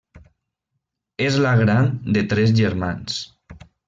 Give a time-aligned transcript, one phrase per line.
[1.25, 3.19] És la gran de tres germans.